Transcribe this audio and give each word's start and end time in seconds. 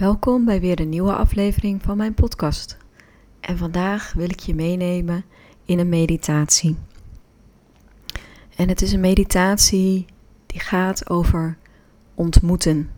Welkom 0.00 0.44
bij 0.44 0.60
weer 0.60 0.80
een 0.80 0.88
nieuwe 0.88 1.14
aflevering 1.14 1.82
van 1.82 1.96
mijn 1.96 2.14
podcast. 2.14 2.76
En 3.40 3.58
vandaag 3.58 4.12
wil 4.12 4.30
ik 4.30 4.40
je 4.40 4.54
meenemen 4.54 5.24
in 5.64 5.78
een 5.78 5.88
meditatie. 5.88 6.76
En 8.56 8.68
het 8.68 8.82
is 8.82 8.92
een 8.92 9.00
meditatie 9.00 10.06
die 10.46 10.60
gaat 10.60 11.10
over 11.10 11.58
ontmoeten. 12.14 12.90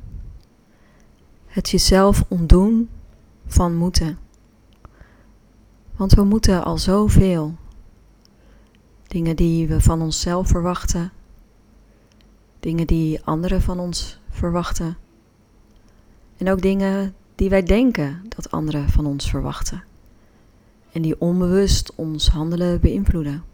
Het 1.47 1.71
jezelf 1.71 2.25
ontdoen 2.29 2.89
van 3.47 3.75
moeten. 3.75 4.19
Want 5.97 6.13
we 6.13 6.25
moeten 6.25 6.65
al 6.65 6.79
zoveel. 6.79 7.55
Dingen 9.07 9.37
die 9.37 9.69
we 9.69 9.81
van 9.81 10.03
onszelf 10.03 10.49
verwachten. 10.49 11.13
Dingen 12.61 12.87
die 12.87 13.25
anderen 13.25 13.63
van 13.63 13.79
ons 13.79 14.21
verwachten. 14.31 15.02
En 16.43 16.51
ook 16.51 16.63
dingen 16.63 17.15
die 17.35 17.51
wij 17.51 17.63
denken 17.63 18.25
dat 18.29 18.51
anderen 18.51 18.89
van 18.89 19.07
ons 19.07 19.31
verwachten. 19.31 19.85
En 20.93 21.03
die 21.03 21.21
onbewust 21.21 21.95
ons 21.95 22.29
handelen 22.29 22.81
beïnvloeden. 22.81 23.45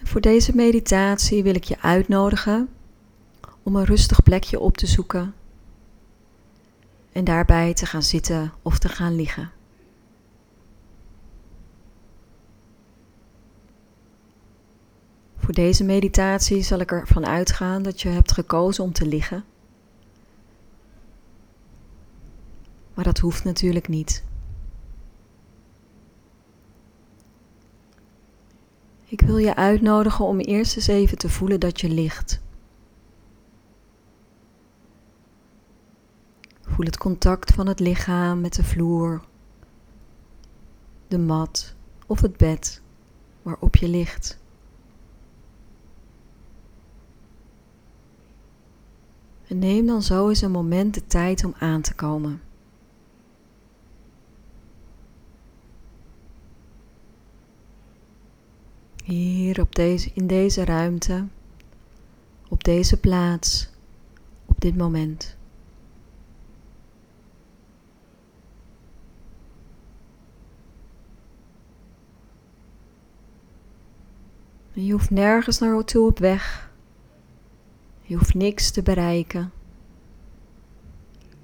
En 0.00 0.06
voor 0.06 0.20
deze 0.20 0.54
meditatie 0.54 1.42
wil 1.42 1.54
ik 1.54 1.64
je 1.64 1.80
uitnodigen 1.80 2.68
om 3.62 3.76
een 3.76 3.84
rustig 3.84 4.22
plekje 4.22 4.60
op 4.60 4.76
te 4.76 4.86
zoeken 4.86 5.34
en 7.12 7.24
daarbij 7.24 7.74
te 7.74 7.86
gaan 7.86 8.02
zitten 8.02 8.52
of 8.62 8.78
te 8.78 8.88
gaan 8.88 9.14
liggen. 9.14 9.50
Voor 15.36 15.54
deze 15.54 15.84
meditatie 15.84 16.62
zal 16.62 16.78
ik 16.78 16.92
ervan 16.92 17.26
uitgaan 17.26 17.82
dat 17.82 18.00
je 18.00 18.08
hebt 18.08 18.32
gekozen 18.32 18.84
om 18.84 18.92
te 18.92 19.06
liggen. 19.06 19.44
Maar 22.96 23.04
dat 23.04 23.18
hoeft 23.18 23.44
natuurlijk 23.44 23.88
niet. 23.88 24.24
Ik 29.04 29.20
wil 29.20 29.36
je 29.36 29.56
uitnodigen 29.56 30.24
om 30.24 30.38
eerst 30.38 30.76
eens 30.76 30.86
even 30.86 31.18
te 31.18 31.28
voelen 31.28 31.60
dat 31.60 31.80
je 31.80 31.88
ligt. 31.88 32.40
Voel 36.60 36.86
het 36.86 36.98
contact 36.98 37.52
van 37.52 37.66
het 37.66 37.80
lichaam 37.80 38.40
met 38.40 38.54
de 38.54 38.64
vloer, 38.64 39.24
de 41.08 41.18
mat 41.18 41.74
of 42.06 42.20
het 42.20 42.36
bed 42.36 42.82
waarop 43.42 43.76
je 43.76 43.88
ligt. 43.88 44.38
En 49.46 49.58
neem 49.58 49.86
dan 49.86 50.02
zo 50.02 50.28
eens 50.28 50.40
een 50.40 50.50
moment 50.50 50.94
de 50.94 51.06
tijd 51.06 51.44
om 51.44 51.54
aan 51.58 51.80
te 51.80 51.94
komen. 51.94 52.40
Hier 59.06 59.60
op 59.60 59.74
deze, 59.74 60.10
in 60.14 60.26
deze 60.26 60.64
ruimte, 60.64 61.26
op 62.48 62.64
deze 62.64 63.00
plaats, 63.00 63.68
op 64.46 64.60
dit 64.60 64.76
moment. 64.76 65.36
En 74.72 74.84
je 74.84 74.92
hoeft 74.92 75.10
nergens 75.10 75.58
naartoe 75.58 76.06
op 76.06 76.18
weg. 76.18 76.70
Je 78.02 78.16
hoeft 78.16 78.34
niks 78.34 78.70
te 78.70 78.82
bereiken. 78.82 79.52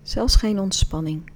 Zelfs 0.03 0.37
geen 0.37 0.59
ontspanning. 0.59 1.32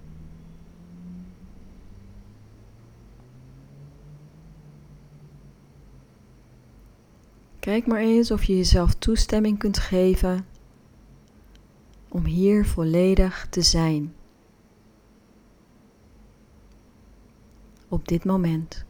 Kijk 7.67 7.87
maar 7.87 8.01
eens 8.01 8.31
of 8.31 8.45
je 8.45 8.57
jezelf 8.57 8.95
toestemming 8.95 9.59
kunt 9.59 9.79
geven 9.79 10.47
om 12.09 12.25
hier 12.25 12.67
volledig 12.67 13.47
te 13.51 13.63
zijn. 13.63 14.15
Op 17.89 18.09
dit 18.09 18.25
moment. 18.25 18.85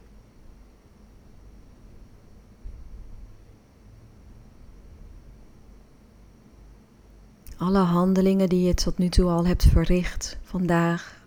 Alle 7.56 7.78
handelingen 7.78 8.48
die 8.48 8.66
je 8.66 8.75
tot 8.75 8.98
nu 8.98 9.09
toe 9.09 9.31
al 9.31 9.47
hebt 9.47 9.65
verricht 9.65 10.38
vandaag, 10.42 11.26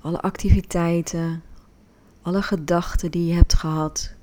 alle 0.00 0.20
activiteiten, 0.20 1.42
alle 2.22 2.42
gedachten 2.42 3.10
die 3.10 3.26
je 3.26 3.34
hebt 3.34 3.54
gehad, 3.54 4.14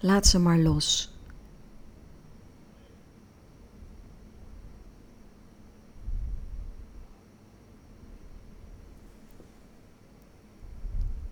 Laat 0.00 0.26
ze 0.26 0.38
maar 0.38 0.58
los. 0.58 1.14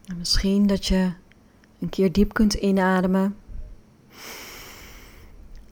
En 0.04 0.18
misschien 0.18 0.66
dat 0.66 0.86
je 0.86 1.12
een 1.78 1.88
keer 1.88 2.12
diep 2.12 2.32
kunt 2.32 2.54
inademen. 2.54 3.36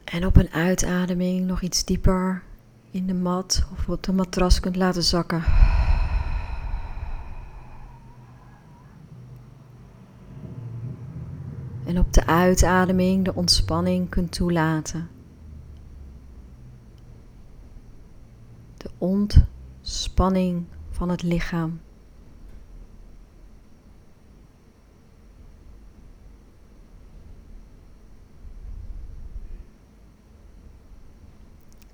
En 0.05 0.27
op 0.27 0.37
een 0.37 0.51
uitademing 0.51 1.47
nog 1.47 1.63
iets 1.63 1.85
dieper 1.85 2.43
in 2.91 3.07
de 3.07 3.15
mat 3.15 3.67
of 3.73 3.89
op 3.89 4.03
de 4.03 4.13
matras 4.13 4.61
kunt 4.61 4.77
laten 4.77 5.03
zakken. 5.03 5.45
En 11.87 11.99
op 11.99 12.02
de 12.15 12.27
uitademing 12.27 13.25
de 13.25 13.35
ontspanning 13.35 14.09
kunt 14.09 14.33
toelaten. 14.33 15.09
De 18.77 18.91
ontspanning 18.99 20.65
van 20.91 21.09
het 21.09 21.23
lichaam. 21.23 21.81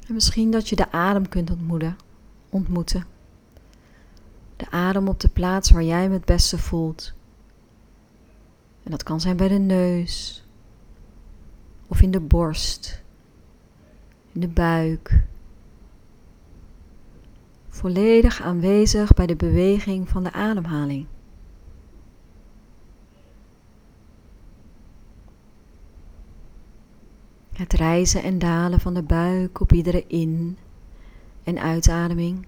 En 0.06 0.14
misschien 0.14 0.50
dat 0.50 0.68
je 0.68 0.76
de 0.76 0.92
adem 0.92 1.28
kunt 1.28 1.50
ontmoeten. 1.50 1.96
ontmoeten. 2.50 3.04
De 4.56 4.70
adem 4.70 5.08
op 5.08 5.20
de 5.20 5.28
plaats 5.28 5.70
waar 5.70 5.82
jij 5.82 6.02
hem 6.02 6.12
het 6.12 6.24
beste 6.24 6.58
voelt. 6.58 7.16
En 8.88 8.94
dat 8.94 9.02
kan 9.02 9.20
zijn 9.20 9.36
bij 9.36 9.48
de 9.48 9.58
neus 9.58 10.44
of 11.88 12.00
in 12.00 12.10
de 12.10 12.20
borst, 12.20 13.02
in 14.32 14.40
de 14.40 14.48
buik. 14.48 15.24
Volledig 17.68 18.42
aanwezig 18.42 19.14
bij 19.14 19.26
de 19.26 19.36
beweging 19.36 20.08
van 20.08 20.24
de 20.24 20.32
ademhaling. 20.32 21.06
Het 27.52 27.72
rijzen 27.72 28.22
en 28.22 28.38
dalen 28.38 28.80
van 28.80 28.94
de 28.94 29.02
buik 29.02 29.60
op 29.60 29.72
iedere 29.72 30.04
in- 30.06 30.58
en 31.42 31.58
uitademing. 31.58 32.46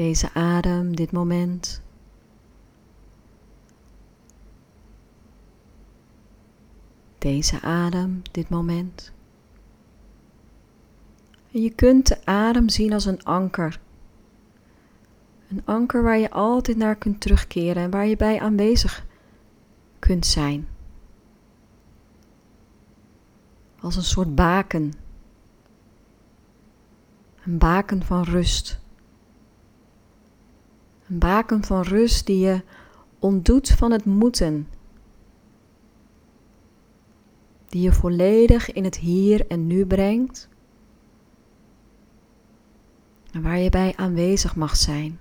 Deze 0.00 0.32
adem, 0.34 0.96
dit 0.96 1.12
moment. 1.12 1.82
Deze 7.18 7.60
adem, 7.60 8.22
dit 8.32 8.48
moment. 8.48 9.12
En 11.52 11.60
je 11.62 11.70
kunt 11.70 12.06
de 12.06 12.26
adem 12.26 12.68
zien 12.68 12.92
als 12.92 13.04
een 13.04 13.24
anker. 13.24 13.80
Een 15.48 15.62
anker 15.64 16.02
waar 16.02 16.18
je 16.18 16.30
altijd 16.30 16.76
naar 16.76 16.96
kunt 16.96 17.20
terugkeren 17.20 17.82
en 17.82 17.90
waar 17.90 18.06
je 18.06 18.16
bij 18.16 18.40
aanwezig 18.40 19.06
kunt 19.98 20.26
zijn. 20.26 20.68
Als 23.80 23.96
een 23.96 24.02
soort 24.02 24.34
baken. 24.34 24.92
Een 27.44 27.58
baken 27.58 28.02
van 28.02 28.22
rust. 28.22 28.80
Een 31.10 31.18
baken 31.18 31.64
van 31.64 31.82
rust 31.82 32.26
die 32.26 32.38
je 32.38 32.62
ontdoet 33.18 33.68
van 33.68 33.92
het 33.92 34.04
moeten. 34.04 34.66
die 37.70 37.82
je 37.82 37.92
volledig 37.92 38.72
in 38.72 38.84
het 38.84 38.96
hier 38.96 39.46
en 39.46 39.66
nu 39.66 39.86
brengt 39.86 40.48
en 43.32 43.42
waar 43.42 43.58
je 43.58 43.70
bij 43.70 43.92
aanwezig 43.96 44.56
mag 44.56 44.76
zijn. 44.76 45.18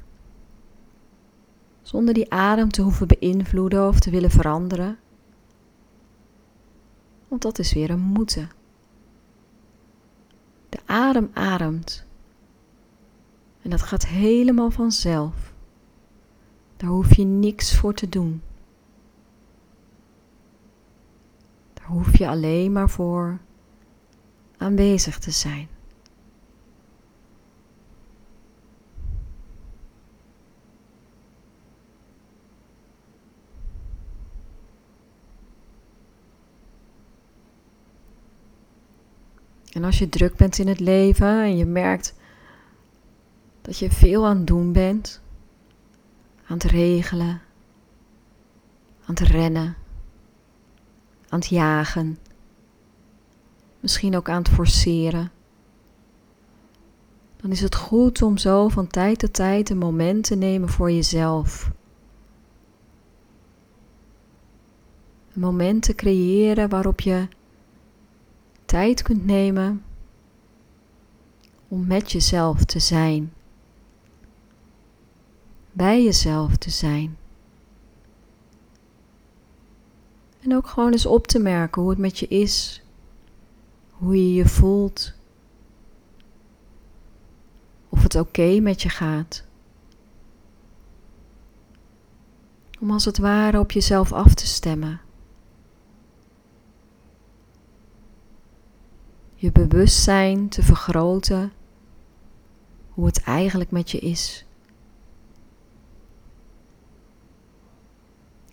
Zonder 1.81 2.13
die 2.13 2.31
adem 2.31 2.69
te 2.69 2.81
hoeven 2.81 3.07
beïnvloeden 3.07 3.87
of 3.87 3.99
te 3.99 4.09
willen 4.09 4.31
veranderen. 4.31 4.97
Want 7.27 7.41
dat 7.41 7.59
is 7.59 7.73
weer 7.73 7.89
een 7.89 7.99
moeten. 7.99 8.49
De 10.69 10.79
adem 10.85 11.29
ademt. 11.33 12.05
En 13.61 13.69
dat 13.69 13.81
gaat 13.81 14.07
helemaal 14.07 14.71
vanzelf. 14.71 15.53
Daar 16.79 16.89
hoef 16.89 17.15
je 17.15 17.23
niks 17.23 17.75
voor 17.75 17.93
te 17.93 18.09
doen. 18.09 18.41
Daar 21.73 21.87
hoef 21.87 22.17
je 22.17 22.27
alleen 22.27 22.71
maar 22.71 22.89
voor 22.89 23.39
aanwezig 24.57 25.19
te 25.19 25.31
zijn. 25.31 25.67
En 39.71 39.83
als 39.83 39.99
je 39.99 40.09
druk 40.09 40.35
bent 40.35 40.57
in 40.57 40.67
het 40.67 40.79
leven 40.79 41.43
en 41.43 41.57
je 41.57 41.65
merkt 41.65 42.15
dat 43.61 43.79
je 43.79 43.91
veel 43.91 44.25
aan 44.25 44.37
het 44.37 44.47
doen 44.47 44.73
bent, 44.73 45.21
aan 46.49 46.57
het 46.57 46.63
regelen, 46.63 47.41
aan 49.05 49.15
het 49.15 49.19
rennen, 49.19 49.75
aan 51.29 51.39
het 51.39 51.47
jagen, 51.47 52.17
misschien 53.79 54.15
ook 54.15 54.29
aan 54.29 54.41
het 54.41 54.49
forceren, 54.49 55.31
dan 57.37 57.51
is 57.51 57.61
het 57.61 57.75
goed 57.75 58.21
om 58.21 58.37
zo 58.37 58.67
van 58.67 58.87
tijd 58.87 59.19
tot 59.19 59.33
tijd 59.33 59.69
een 59.69 59.77
moment 59.77 60.23
te 60.23 60.35
nemen 60.35 60.69
voor 60.69 60.91
jezelf. 60.91 61.71
Een 65.33 65.41
moment 65.41 65.83
te 65.83 65.95
creëren 65.95 66.69
waarop 66.69 66.99
je 66.99 67.27
tijd 68.65 69.01
kunt 69.01 69.25
nemen 69.25 69.83
om 71.67 71.87
met 71.87 72.11
jezelf 72.11 72.65
te 72.65 72.79
zijn. 72.79 73.33
Bij 75.79 76.03
jezelf 76.03 76.57
te 76.57 76.69
zijn. 76.69 77.17
En 80.39 80.55
ook 80.55 80.67
gewoon 80.67 80.91
eens 80.91 81.05
op 81.05 81.27
te 81.27 81.39
merken 81.39 81.81
hoe 81.81 81.89
het 81.89 81.99
met 81.99 82.19
je 82.19 82.27
is, 82.27 82.83
hoe 83.91 84.15
je 84.15 84.33
je 84.33 84.45
voelt, 84.45 85.13
of 87.89 88.03
het 88.03 88.15
oké 88.15 88.59
met 88.59 88.81
je 88.81 88.89
gaat. 88.89 89.43
Om 92.79 92.91
als 92.91 93.05
het 93.05 93.17
ware 93.17 93.59
op 93.59 93.71
jezelf 93.71 94.11
af 94.11 94.33
te 94.33 94.47
stemmen. 94.47 95.01
je 99.35 99.51
bewustzijn 99.51 100.49
te 100.49 100.63
vergroten 100.63 101.51
hoe 102.89 103.05
het 103.05 103.21
eigenlijk 103.23 103.71
met 103.71 103.91
je 103.91 103.99
is. 103.99 104.47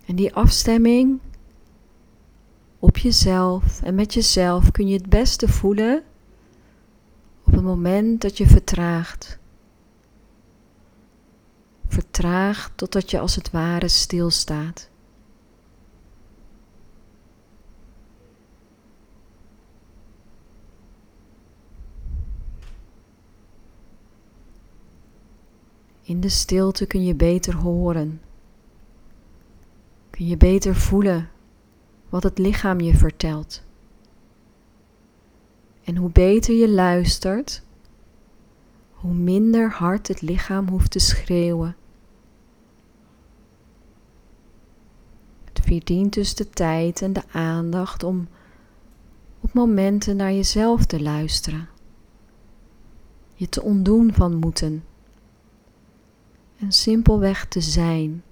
En 0.07 0.15
die 0.15 0.33
afstemming 0.33 1.19
op 2.79 2.97
jezelf 2.97 3.81
en 3.81 3.95
met 3.95 4.13
jezelf 4.13 4.71
kun 4.71 4.87
je 4.87 4.93
het 4.93 5.09
beste 5.09 5.47
voelen 5.47 6.03
op 7.43 7.53
het 7.53 7.63
moment 7.63 8.21
dat 8.21 8.37
je 8.37 8.47
vertraagt. 8.47 9.39
Vertraagt 11.87 12.71
totdat 12.75 13.11
je 13.11 13.19
als 13.19 13.35
het 13.35 13.51
ware 13.51 13.87
stilstaat. 13.87 14.89
In 26.01 26.19
de 26.21 26.29
stilte 26.29 26.85
kun 26.85 27.05
je 27.05 27.15
beter 27.15 27.55
horen. 27.55 28.21
Kun 30.17 30.27
je 30.27 30.37
beter 30.37 30.75
voelen 30.75 31.29
wat 32.09 32.23
het 32.23 32.37
lichaam 32.37 32.79
je 32.79 32.95
vertelt. 32.95 33.63
En 35.83 35.95
hoe 35.95 36.09
beter 36.09 36.55
je 36.55 36.69
luistert, 36.69 37.63
hoe 38.91 39.13
minder 39.13 39.71
hard 39.71 40.07
het 40.07 40.21
lichaam 40.21 40.67
hoeft 40.69 40.91
te 40.91 40.99
schreeuwen. 40.99 41.75
Het 45.45 45.59
verdient 45.65 46.13
dus 46.13 46.35
de 46.35 46.49
tijd 46.49 47.01
en 47.01 47.13
de 47.13 47.23
aandacht 47.31 48.03
om 48.03 48.27
op 49.41 49.53
momenten 49.53 50.15
naar 50.15 50.33
jezelf 50.33 50.85
te 50.85 51.01
luisteren. 51.01 51.69
Je 53.33 53.49
te 53.49 53.61
ontdoen 53.61 54.13
van 54.13 54.35
moeten 54.35 54.83
en 56.59 56.71
simpelweg 56.71 57.45
te 57.45 57.61
zijn. 57.61 58.23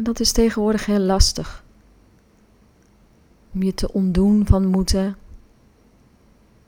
En 0.00 0.06
dat 0.06 0.20
is 0.20 0.32
tegenwoordig 0.32 0.86
heel 0.86 0.98
lastig. 0.98 1.64
Om 3.52 3.62
je 3.62 3.74
te 3.74 3.92
ontdoen 3.92 4.46
van 4.46 4.66
moeten. 4.66 5.16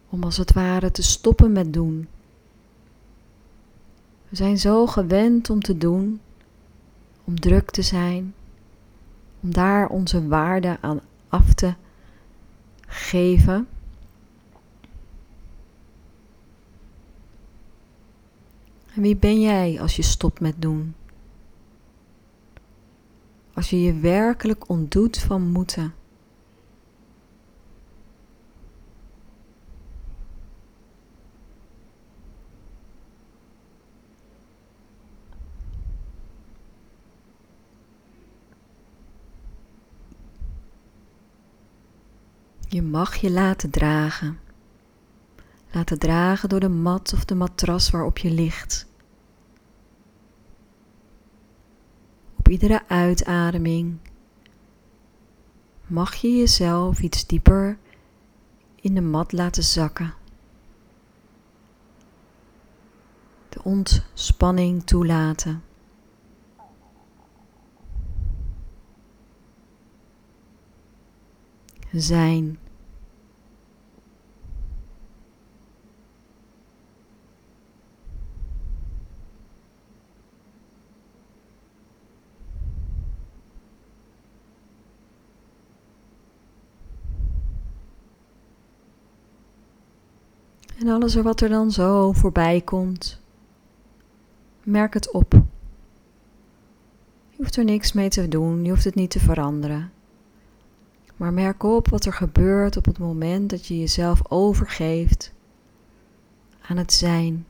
Om 0.08 0.22
als 0.22 0.36
het 0.36 0.52
ware 0.52 0.90
te 0.90 1.02
stoppen 1.02 1.52
met 1.52 1.72
doen. 1.72 2.08
We 4.28 4.36
zijn 4.36 4.58
zo 4.58 4.86
gewend 4.86 5.50
om 5.50 5.60
te 5.60 5.78
doen, 5.78 6.20
om 7.24 7.40
druk 7.40 7.70
te 7.70 7.82
zijn, 7.82 8.34
om 9.40 9.52
daar 9.52 9.88
onze 9.88 10.28
waarde 10.28 10.76
aan 10.80 11.00
af 11.28 11.54
te 11.54 11.74
geven. 12.86 13.68
En 18.94 19.02
wie 19.02 19.16
ben 19.16 19.40
jij 19.40 19.80
als 19.80 19.96
je 19.96 20.02
stopt 20.02 20.40
met 20.40 20.54
doen? 20.58 20.94
Als 23.62 23.70
je 23.70 23.82
je 23.82 23.94
werkelijk 23.94 24.68
ontdoet 24.68 25.18
van 25.18 25.42
moeten. 25.42 25.94
Je 42.68 42.82
mag 42.82 43.16
je 43.16 43.30
laten 43.30 43.70
dragen. 43.70 44.38
Laten 45.70 45.98
dragen 45.98 46.48
door 46.48 46.60
de 46.60 46.68
mat 46.68 47.12
of 47.12 47.24
de 47.24 47.34
matras 47.34 47.90
waarop 47.90 48.18
je 48.18 48.30
ligt. 48.30 48.86
Op 52.36 52.41
iedere 52.52 52.88
uitademing 52.88 53.98
mag 55.86 56.14
je 56.14 56.36
jezelf 56.36 57.00
iets 57.00 57.26
dieper 57.26 57.78
in 58.80 58.94
de 58.94 59.00
mat 59.00 59.32
laten 59.32 59.62
zakken. 59.62 60.14
De 63.48 63.62
ontspanning 63.62 64.84
toelaten. 64.84 65.62
Zijn. 71.92 72.58
alles 90.92 91.14
wat 91.14 91.40
er 91.40 91.48
dan 91.48 91.70
zo 91.70 92.12
voorbij 92.12 92.60
komt. 92.60 93.20
Merk 94.62 94.94
het 94.94 95.10
op. 95.10 95.32
Je 97.30 97.36
hoeft 97.36 97.56
er 97.56 97.64
niks 97.64 97.92
mee 97.92 98.08
te 98.08 98.28
doen, 98.28 98.64
je 98.64 98.70
hoeft 98.70 98.84
het 98.84 98.94
niet 98.94 99.10
te 99.10 99.20
veranderen. 99.20 99.92
Maar 101.16 101.32
merk 101.32 101.62
op 101.62 101.88
wat 101.88 102.04
er 102.04 102.12
gebeurt 102.12 102.76
op 102.76 102.84
het 102.84 102.98
moment 102.98 103.50
dat 103.50 103.66
je 103.66 103.78
jezelf 103.78 104.30
overgeeft 104.30 105.32
aan 106.68 106.76
het 106.76 106.92
zijn. 106.92 107.46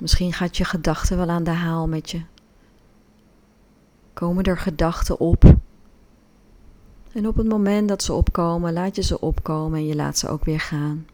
Misschien 0.00 0.32
gaat 0.32 0.56
je 0.56 0.64
gedachten 0.64 1.16
wel 1.16 1.28
aan 1.28 1.44
de 1.44 1.50
haal 1.50 1.88
met 1.88 2.10
je. 2.10 2.22
Komen 4.12 4.44
er 4.44 4.58
gedachten 4.58 5.20
op 5.20 5.54
en 7.12 7.26
op 7.26 7.36
het 7.36 7.48
moment 7.48 7.88
dat 7.88 8.02
ze 8.02 8.12
opkomen, 8.12 8.72
laat 8.72 8.96
je 8.96 9.02
ze 9.02 9.20
opkomen 9.20 9.78
en 9.78 9.86
je 9.86 9.94
laat 9.94 10.18
ze 10.18 10.28
ook 10.28 10.44
weer 10.44 10.60
gaan. 10.60 11.06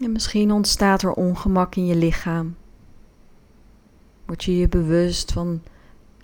En 0.00 0.12
misschien 0.12 0.52
ontstaat 0.52 1.02
er 1.02 1.12
ongemak 1.12 1.74
in 1.74 1.86
je 1.86 1.96
lichaam. 1.96 2.56
Word 4.26 4.44
je 4.44 4.56
je 4.56 4.68
bewust 4.68 5.32
van 5.32 5.62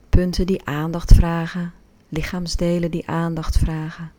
punten 0.08 0.46
die 0.46 0.66
aandacht 0.66 1.14
vragen, 1.14 1.72
lichaamsdelen 2.08 2.90
die 2.90 3.08
aandacht 3.08 3.58
vragen. 3.58 4.12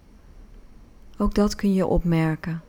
Ook 1.17 1.35
dat 1.35 1.55
kun 1.55 1.73
je 1.73 1.85
opmerken. 1.85 2.61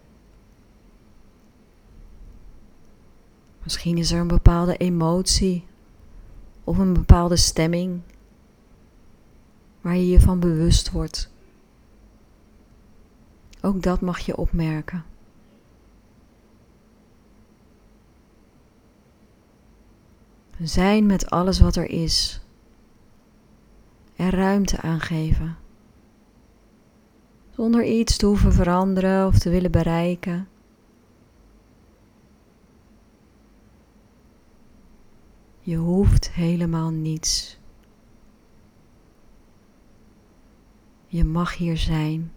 Misschien 3.62 3.98
is 3.98 4.12
er 4.12 4.20
een 4.20 4.28
bepaalde 4.28 4.76
emotie 4.76 5.64
of 6.64 6.78
een 6.78 6.92
bepaalde 6.92 7.36
stemming 7.36 8.00
waar 9.88 9.96
je 9.96 10.08
je 10.08 10.20
van 10.20 10.40
bewust 10.40 10.90
wordt. 10.90 11.30
Ook 13.60 13.82
dat 13.82 14.00
mag 14.00 14.18
je 14.18 14.36
opmerken. 14.36 15.04
Zijn 20.60 21.06
met 21.06 21.30
alles 21.30 21.60
wat 21.60 21.76
er 21.76 21.90
is. 21.90 22.40
Er 24.16 24.34
ruimte 24.34 24.80
aangeven. 24.80 25.56
Zonder 27.50 27.84
iets 27.84 28.16
te 28.16 28.26
hoeven 28.26 28.52
veranderen 28.52 29.26
of 29.26 29.38
te 29.38 29.50
willen 29.50 29.70
bereiken. 29.70 30.48
Je 35.60 35.76
hoeft 35.76 36.30
helemaal 36.30 36.90
niets. 36.90 37.57
Je 41.10 41.24
mag 41.24 41.56
hier 41.56 41.76
zijn. 41.76 42.32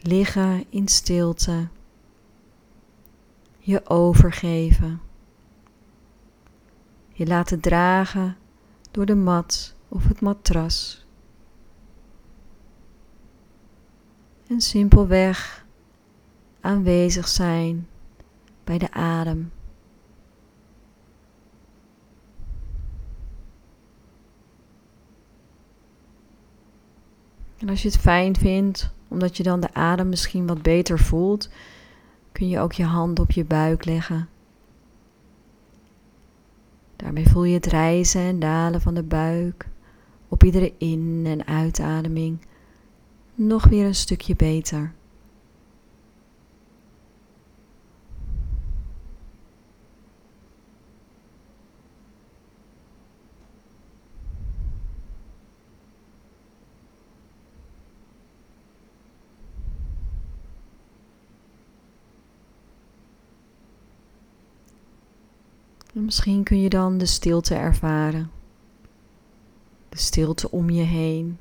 Liggen 0.00 0.64
in 0.68 0.88
stilte. 0.88 1.68
Je 3.58 3.88
overgeven. 3.88 5.00
Je 7.12 7.26
laten 7.26 7.60
dragen 7.60 8.36
door 8.90 9.06
de 9.06 9.14
mat 9.14 9.74
of 9.88 10.08
het 10.08 10.20
matras. 10.20 11.06
En 14.48 14.60
simpelweg 14.60 15.66
aanwezig 16.60 17.28
zijn 17.28 17.88
bij 18.64 18.78
de 18.78 18.92
adem. 18.92 19.52
En 27.62 27.68
als 27.68 27.82
je 27.82 27.88
het 27.88 27.98
fijn 27.98 28.36
vindt, 28.36 28.90
omdat 29.08 29.36
je 29.36 29.42
dan 29.42 29.60
de 29.60 29.74
adem 29.74 30.08
misschien 30.08 30.46
wat 30.46 30.62
beter 30.62 30.98
voelt, 30.98 31.48
kun 32.32 32.48
je 32.48 32.58
ook 32.58 32.72
je 32.72 32.84
hand 32.84 33.18
op 33.18 33.30
je 33.30 33.44
buik 33.44 33.84
leggen. 33.84 34.28
Daarmee 36.96 37.28
voel 37.28 37.44
je 37.44 37.54
het 37.54 37.66
rijzen 37.66 38.20
en 38.20 38.38
dalen 38.38 38.80
van 38.80 38.94
de 38.94 39.02
buik 39.02 39.68
op 40.28 40.44
iedere 40.44 40.72
in- 40.78 41.24
en 41.26 41.46
uitademing 41.46 42.38
nog 43.34 43.64
weer 43.64 43.86
een 43.86 43.94
stukje 43.94 44.36
beter. 44.36 44.92
En 65.94 66.00
misschien 66.12 66.42
kun 66.42 66.60
je 66.60 66.68
dan 66.68 66.98
de 66.98 67.06
stilte 67.06 67.54
ervaren. 67.54 68.30
De 69.88 69.98
stilte 69.98 70.50
om 70.50 70.70
je 70.70 70.82
heen. 70.82 71.38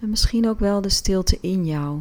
En 0.00 0.10
misschien 0.10 0.48
ook 0.48 0.58
wel 0.58 0.80
de 0.80 0.88
stilte 0.88 1.38
in 1.40 1.66
jou. 1.66 2.00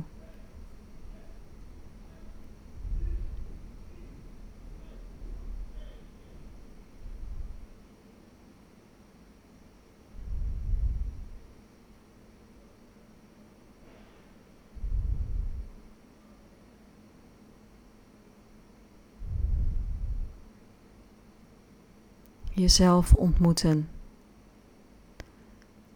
Jezelf 22.53 23.13
ontmoeten. 23.13 23.89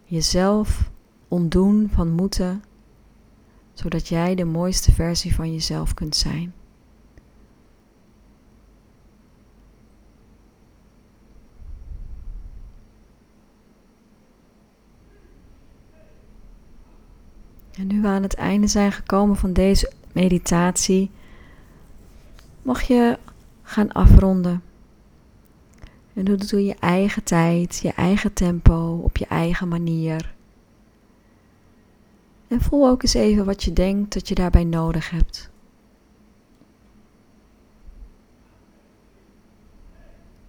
Jezelf 0.04 0.90
ontdoen 1.28 1.88
van 1.92 2.10
moeten, 2.10 2.62
zodat 3.72 4.08
jij 4.08 4.34
de 4.34 4.44
mooiste 4.44 4.92
versie 4.92 5.34
van 5.34 5.52
jezelf 5.52 5.94
kunt 5.94 6.16
zijn. 6.16 6.52
En 17.78 17.86
nu 17.86 18.00
we 18.00 18.08
aan 18.08 18.22
het 18.22 18.34
einde 18.34 18.66
zijn 18.66 18.92
gekomen 18.92 19.36
van 19.36 19.52
deze 19.52 19.92
meditatie, 20.12 21.10
mag 22.62 22.82
je 22.82 23.18
gaan 23.62 23.92
afronden. 23.92 24.62
En 26.18 26.24
doe 26.24 26.34
het 26.34 26.50
door 26.50 26.60
je 26.60 26.74
eigen 26.74 27.22
tijd, 27.22 27.78
je 27.82 27.92
eigen 27.92 28.32
tempo, 28.32 29.00
op 29.02 29.16
je 29.16 29.26
eigen 29.26 29.68
manier. 29.68 30.34
En 32.48 32.60
voel 32.60 32.88
ook 32.88 33.02
eens 33.02 33.14
even 33.14 33.44
wat 33.44 33.62
je 33.62 33.72
denkt 33.72 34.12
dat 34.12 34.28
je 34.28 34.34
daarbij 34.34 34.64
nodig 34.64 35.10
hebt. 35.10 35.50